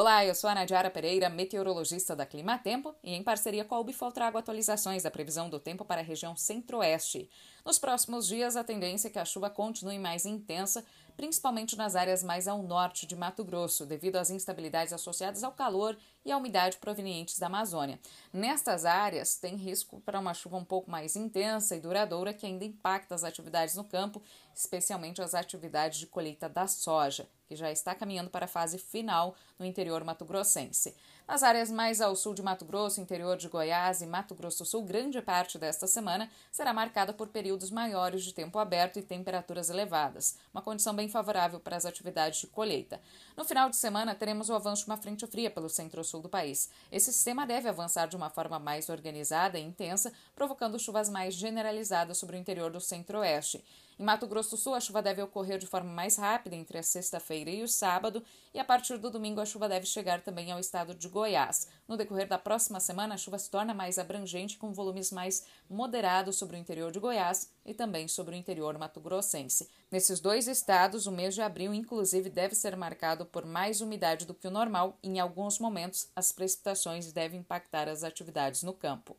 [0.00, 3.80] Olá, eu sou a Nadiara Pereira, meteorologista da Clima Tempo, e em parceria com a
[3.80, 7.28] Ubifol trago atualizações da previsão do tempo para a região centro-oeste.
[7.68, 10.82] Nos próximos dias, a tendência é que a chuva continue mais intensa,
[11.18, 15.94] principalmente nas áreas mais ao norte de Mato Grosso, devido às instabilidades associadas ao calor
[16.24, 18.00] e à umidade provenientes da Amazônia.
[18.32, 22.64] Nestas áreas, tem risco para uma chuva um pouco mais intensa e duradoura que ainda
[22.64, 24.22] impacta as atividades no campo,
[24.54, 29.34] especialmente as atividades de colheita da soja, que já está caminhando para a fase final
[29.58, 30.94] no interior mato-grossense.
[31.26, 34.66] Nas áreas mais ao sul de Mato Grosso, interior de Goiás e Mato Grosso do
[34.66, 39.68] Sul, grande parte desta semana será marcada por períodos maiores de tempo aberto e temperaturas
[39.70, 43.00] elevadas, uma condição bem favorável para as atividades de colheita.
[43.36, 46.70] No final de semana, teremos o avanço de uma frente fria pelo centro-sul do país.
[46.90, 52.16] Esse sistema deve avançar de uma forma mais organizada e intensa, provocando chuvas mais generalizadas
[52.18, 53.62] sobre o interior do centro-oeste.
[53.98, 56.82] Em Mato Grosso do Sul, a chuva deve ocorrer de forma mais rápida entre a
[56.84, 58.22] sexta-feira e o sábado,
[58.54, 61.66] e a partir do domingo a chuva deve chegar também ao estado de Goiás.
[61.88, 66.36] No decorrer da próxima semana, a chuva se torna mais abrangente, com volumes mais moderados
[66.36, 67.00] sobre o interior de
[67.64, 69.68] E também sobre o interior mato-grossense.
[69.90, 74.34] Nesses dois estados, o mês de abril, inclusive, deve ser marcado por mais umidade do
[74.34, 79.16] que o normal e, em alguns momentos, as precipitações devem impactar as atividades no campo.